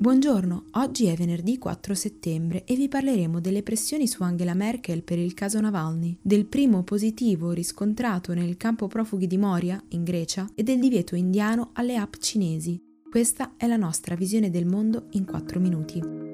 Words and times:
Buongiorno, 0.00 0.64
oggi 0.76 1.08
è 1.08 1.14
venerdì 1.14 1.58
4 1.58 1.94
settembre 1.94 2.64
e 2.64 2.74
vi 2.74 2.88
parleremo 2.88 3.38
delle 3.38 3.62
pressioni 3.62 4.06
su 4.06 4.22
Angela 4.22 4.54
Merkel 4.54 5.02
per 5.02 5.18
il 5.18 5.34
caso 5.34 5.60
Navalny, 5.60 6.16
del 6.22 6.46
primo 6.46 6.82
positivo 6.84 7.50
riscontrato 7.50 8.32
nel 8.32 8.56
campo 8.56 8.86
profughi 8.86 9.26
di 9.26 9.36
Moria, 9.36 9.78
in 9.88 10.02
Grecia, 10.02 10.48
e 10.54 10.62
del 10.62 10.80
divieto 10.80 11.16
indiano 11.16 11.72
alle 11.74 11.96
app 11.96 12.14
cinesi. 12.18 12.82
Questa 13.10 13.56
è 13.58 13.66
la 13.66 13.76
nostra 13.76 14.14
visione 14.14 14.48
del 14.48 14.64
mondo 14.64 15.08
in 15.10 15.26
4 15.26 15.60
minuti. 15.60 16.29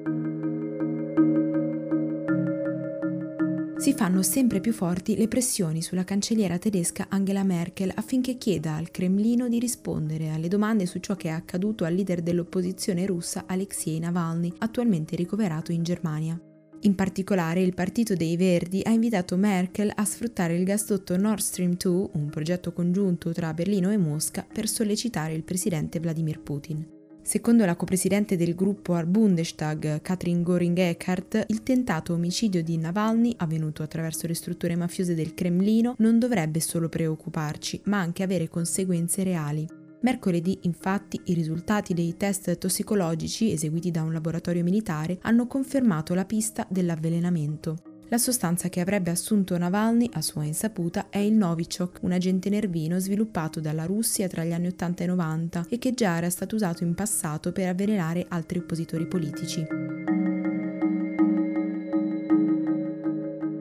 Si 3.87 3.93
fanno 3.93 4.21
sempre 4.21 4.59
più 4.59 4.73
forti 4.73 5.15
le 5.15 5.29
pressioni 5.29 5.81
sulla 5.81 6.03
cancelliera 6.03 6.57
tedesca 6.57 7.05
Angela 7.07 7.43
Merkel 7.43 7.89
affinché 7.95 8.35
chieda 8.35 8.75
al 8.75 8.91
Cremlino 8.91 9.47
di 9.47 9.59
rispondere 9.59 10.31
alle 10.31 10.49
domande 10.49 10.85
su 10.85 10.99
ciò 10.99 11.15
che 11.15 11.29
è 11.29 11.31
accaduto 11.31 11.85
al 11.85 11.93
leader 11.93 12.21
dell'opposizione 12.21 13.05
russa 13.05 13.45
Alexei 13.47 13.97
Navalny, 13.99 14.51
attualmente 14.57 15.15
ricoverato 15.15 15.71
in 15.71 15.83
Germania. 15.83 16.37
In 16.81 16.95
particolare 16.95 17.61
il 17.61 17.73
partito 17.73 18.13
dei 18.13 18.35
Verdi 18.35 18.81
ha 18.83 18.89
invitato 18.89 19.37
Merkel 19.37 19.89
a 19.95 20.03
sfruttare 20.03 20.57
il 20.57 20.65
gasdotto 20.65 21.15
Nord 21.15 21.39
Stream 21.39 21.77
2, 21.77 22.09
un 22.11 22.27
progetto 22.29 22.73
congiunto 22.73 23.31
tra 23.31 23.53
Berlino 23.53 23.89
e 23.89 23.95
Mosca, 23.95 24.45
per 24.51 24.67
sollecitare 24.67 25.33
il 25.33 25.43
presidente 25.43 26.01
Vladimir 26.01 26.41
Putin. 26.41 26.96
Secondo 27.27 27.65
la 27.65 27.75
copresidente 27.75 28.37
del 28.37 28.55
gruppo 28.55 28.93
al 28.93 29.05
Bundestag, 29.05 30.01
Katrin 30.01 30.43
Göring-Eckardt, 30.43 31.47
il 31.49 31.61
tentato 31.61 32.13
omicidio 32.13 32.63
di 32.63 32.77
Navalny, 32.77 33.33
avvenuto 33.35 33.83
attraverso 33.83 34.27
le 34.27 34.33
strutture 34.33 34.77
mafiose 34.77 35.13
del 35.13 35.33
Cremlino, 35.33 35.95
non 35.97 36.19
dovrebbe 36.19 36.61
solo 36.61 36.87
preoccuparci, 36.87 37.81
ma 37.87 37.99
anche 37.99 38.23
avere 38.23 38.47
conseguenze 38.47 39.23
reali. 39.23 39.67
Mercoledì, 40.03 40.59
infatti, 40.61 41.19
i 41.25 41.33
risultati 41.33 41.93
dei 41.93 42.15
test 42.15 42.57
tossicologici 42.57 43.51
eseguiti 43.51 43.91
da 43.91 44.03
un 44.03 44.13
laboratorio 44.13 44.63
militare 44.63 45.17
hanno 45.23 45.47
confermato 45.47 46.13
la 46.13 46.23
pista 46.23 46.65
dell'avvelenamento. 46.69 47.86
La 48.09 48.17
sostanza 48.17 48.69
che 48.69 48.79
avrebbe 48.79 49.11
assunto 49.11 49.57
Navalny 49.57 50.09
a 50.13 50.21
sua 50.21 50.45
insaputa 50.45 51.07
è 51.09 51.17
il 51.17 51.33
Novichok, 51.33 51.99
un 52.03 52.13
agente 52.13 52.49
nervino 52.49 52.99
sviluppato 52.99 53.59
dalla 53.59 53.83
Russia 53.83 54.29
tra 54.29 54.45
gli 54.45 54.53
anni 54.53 54.67
80 54.67 55.03
e 55.03 55.07
90 55.07 55.65
e 55.67 55.77
che 55.77 55.93
già 55.93 56.15
era 56.15 56.29
stato 56.29 56.55
usato 56.55 56.85
in 56.85 56.95
passato 56.95 57.51
per 57.51 57.67
avvelenare 57.67 58.25
altri 58.29 58.59
oppositori 58.59 59.05
politici. 59.07 59.65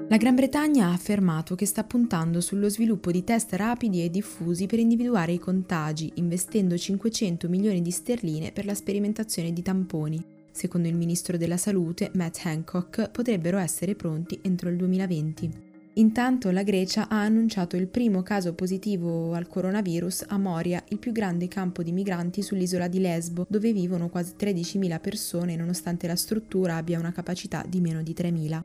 La 0.09 0.17
Gran 0.17 0.37
Bretagna 0.37 0.87
ha 0.87 0.93
affermato 0.93 1.57
che 1.57 1.67
sta 1.67 1.83
puntando 1.83 2.41
sullo 2.41 2.69
sviluppo 2.69 3.11
di 3.11 3.25
test 3.25 3.53
rapidi 3.55 4.05
e 4.05 4.11
diffusi 4.11 4.67
per 4.67 4.79
individuare 4.79 5.33
i 5.33 5.41
contagi, 5.41 6.13
investendo 6.15 6.79
500 6.79 7.49
milioni 7.49 7.83
di 7.83 7.91
sterline 7.91 8.53
per 8.53 8.65
la 8.65 8.75
sperimentazione 8.75 9.53
di 9.53 9.63
tamponi. 9.63 10.36
Secondo 10.57 10.89
il 10.89 10.97
ministro 10.97 11.37
della 11.37 11.59
Salute, 11.59 12.13
Matt 12.15 12.39
Hancock, 12.45 13.11
potrebbero 13.11 13.59
essere 13.59 13.95
pronti 13.95 14.39
entro 14.41 14.71
il 14.71 14.77
2020. 14.77 15.51
Intanto 15.97 16.51
la 16.51 16.63
Grecia 16.63 17.11
ha 17.11 17.21
annunciato 17.21 17.77
il 17.77 17.89
primo 17.89 18.23
caso 18.23 18.55
positivo 18.55 19.35
al 19.35 19.49
coronavirus 19.49 20.25
a 20.29 20.39
Moria, 20.39 20.83
il 20.89 20.99
più 20.99 21.13
grande 21.13 21.47
campo 21.47 21.83
di 21.83 21.93
migranti 21.93 22.41
sull'isola 22.41 22.89
di 22.89 23.01
Lesbo, 23.01 23.45
dove 23.51 23.71
vivono 23.71 24.09
quasi 24.09 24.33
13.000 24.35 24.99
persone 24.99 25.57
nonostante 25.57 26.07
la 26.07 26.17
struttura 26.17 26.77
abbia 26.77 26.99
una 26.99 27.13
capacità 27.13 27.63
di 27.69 27.83
meno 27.83 28.03
di 28.03 28.15
3.000. 28.17 28.61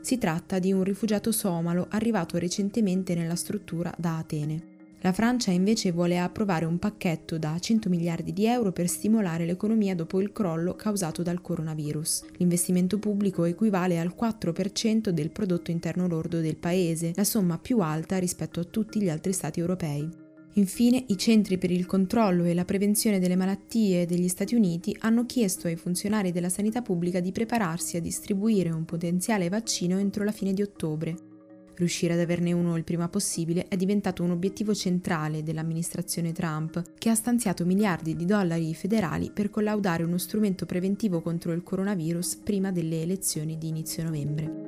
Si 0.00 0.18
tratta 0.18 0.58
di 0.58 0.72
un 0.72 0.82
rifugiato 0.82 1.30
somalo 1.30 1.86
arrivato 1.90 2.38
recentemente 2.38 3.14
nella 3.14 3.36
struttura 3.36 3.94
da 3.96 4.18
Atene. 4.18 4.74
La 5.06 5.12
Francia 5.12 5.52
invece 5.52 5.92
vuole 5.92 6.18
approvare 6.18 6.64
un 6.64 6.80
pacchetto 6.80 7.38
da 7.38 7.56
100 7.56 7.88
miliardi 7.88 8.32
di 8.32 8.44
euro 8.46 8.72
per 8.72 8.88
stimolare 8.88 9.46
l'economia 9.46 9.94
dopo 9.94 10.20
il 10.20 10.32
crollo 10.32 10.74
causato 10.74 11.22
dal 11.22 11.40
coronavirus. 11.40 12.24
L'investimento 12.38 12.98
pubblico 12.98 13.44
equivale 13.44 14.00
al 14.00 14.16
4% 14.18 15.10
del 15.10 15.30
prodotto 15.30 15.70
interno 15.70 16.08
lordo 16.08 16.40
del 16.40 16.56
paese, 16.56 17.12
la 17.14 17.22
somma 17.22 17.56
più 17.56 17.78
alta 17.78 18.18
rispetto 18.18 18.58
a 18.58 18.64
tutti 18.64 19.00
gli 19.00 19.08
altri 19.08 19.32
stati 19.32 19.60
europei. 19.60 20.10
Infine, 20.54 21.04
i 21.06 21.16
centri 21.16 21.56
per 21.56 21.70
il 21.70 21.86
controllo 21.86 22.42
e 22.42 22.52
la 22.52 22.64
prevenzione 22.64 23.20
delle 23.20 23.36
malattie 23.36 24.06
degli 24.06 24.26
Stati 24.26 24.56
Uniti 24.56 24.96
hanno 25.02 25.24
chiesto 25.24 25.68
ai 25.68 25.76
funzionari 25.76 26.32
della 26.32 26.48
sanità 26.48 26.82
pubblica 26.82 27.20
di 27.20 27.30
prepararsi 27.30 27.96
a 27.96 28.00
distribuire 28.00 28.70
un 28.70 28.84
potenziale 28.84 29.48
vaccino 29.48 30.00
entro 30.00 30.24
la 30.24 30.32
fine 30.32 30.52
di 30.52 30.62
ottobre. 30.62 31.35
Riuscire 31.76 32.14
ad 32.14 32.20
averne 32.20 32.52
uno 32.52 32.76
il 32.76 32.84
prima 32.84 33.08
possibile 33.08 33.68
è 33.68 33.76
diventato 33.76 34.22
un 34.22 34.30
obiettivo 34.30 34.74
centrale 34.74 35.42
dell'amministrazione 35.42 36.32
Trump, 36.32 36.82
che 36.96 37.10
ha 37.10 37.14
stanziato 37.14 37.66
miliardi 37.66 38.16
di 38.16 38.24
dollari 38.24 38.74
federali 38.74 39.30
per 39.30 39.50
collaudare 39.50 40.02
uno 40.02 40.16
strumento 40.16 40.64
preventivo 40.64 41.20
contro 41.20 41.52
il 41.52 41.62
coronavirus 41.62 42.36
prima 42.36 42.72
delle 42.72 43.02
elezioni 43.02 43.58
di 43.58 43.68
inizio 43.68 44.04
novembre. 44.04 44.64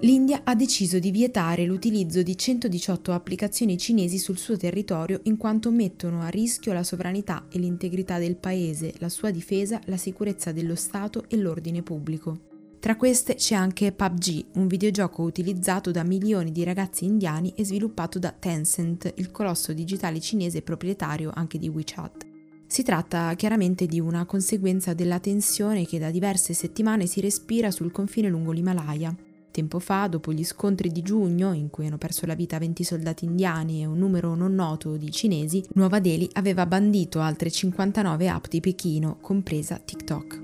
L'India 0.00 0.42
ha 0.44 0.54
deciso 0.56 0.98
di 0.98 1.10
vietare 1.12 1.64
l'utilizzo 1.64 2.22
di 2.22 2.36
118 2.36 3.12
applicazioni 3.12 3.78
cinesi 3.78 4.18
sul 4.18 4.36
suo 4.36 4.56
territorio 4.56 5.20
in 5.22 5.36
quanto 5.36 5.70
mettono 5.70 6.20
a 6.20 6.28
rischio 6.28 6.72
la 6.72 6.82
sovranità 6.82 7.46
e 7.48 7.58
l'integrità 7.58 8.18
del 8.18 8.36
paese, 8.36 8.92
la 8.98 9.08
sua 9.08 9.30
difesa, 9.30 9.80
la 9.86 9.96
sicurezza 9.96 10.50
dello 10.52 10.74
Stato 10.74 11.24
e 11.28 11.36
l'ordine 11.36 11.82
pubblico. 11.82 12.52
Tra 12.84 12.96
queste 12.96 13.36
c'è 13.36 13.54
anche 13.54 13.92
PUBG, 13.92 14.44
un 14.56 14.66
videogioco 14.66 15.22
utilizzato 15.22 15.90
da 15.90 16.02
milioni 16.02 16.52
di 16.52 16.64
ragazzi 16.64 17.06
indiani 17.06 17.54
e 17.56 17.64
sviluppato 17.64 18.18
da 18.18 18.30
Tencent, 18.30 19.10
il 19.16 19.30
colosso 19.30 19.72
digitale 19.72 20.20
cinese 20.20 20.60
proprietario 20.60 21.30
anche 21.32 21.58
di 21.58 21.70
WeChat. 21.70 22.26
Si 22.66 22.82
tratta 22.82 23.32
chiaramente 23.36 23.86
di 23.86 24.00
una 24.00 24.26
conseguenza 24.26 24.92
della 24.92 25.18
tensione 25.18 25.86
che 25.86 25.98
da 25.98 26.10
diverse 26.10 26.52
settimane 26.52 27.06
si 27.06 27.22
respira 27.22 27.70
sul 27.70 27.90
confine 27.90 28.28
lungo 28.28 28.52
l'Himalaya. 28.52 29.16
Tempo 29.50 29.78
fa, 29.78 30.06
dopo 30.06 30.30
gli 30.34 30.44
scontri 30.44 30.90
di 30.90 31.00
giugno, 31.00 31.54
in 31.54 31.70
cui 31.70 31.86
hanno 31.86 31.96
perso 31.96 32.26
la 32.26 32.34
vita 32.34 32.58
20 32.58 32.84
soldati 32.84 33.24
indiani 33.24 33.80
e 33.80 33.86
un 33.86 33.96
numero 33.96 34.34
non 34.34 34.54
noto 34.54 34.98
di 34.98 35.10
cinesi, 35.10 35.64
Nuova 35.72 36.00
Delhi 36.00 36.28
aveva 36.34 36.66
bandito 36.66 37.20
altre 37.20 37.50
59 37.50 38.28
app 38.28 38.44
di 38.50 38.60
Pechino, 38.60 39.16
compresa 39.22 39.78
TikTok. 39.78 40.43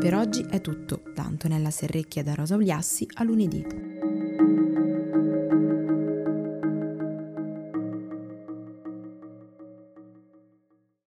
Per 0.00 0.14
oggi 0.14 0.46
è 0.48 0.62
tutto, 0.62 1.02
da 1.14 1.24
Antonella 1.24 1.70
Serrecchia 1.70 2.22
da 2.22 2.32
Rosa 2.32 2.56
Ugliassi 2.56 3.06
a 3.16 3.22
lunedì. 3.22 3.89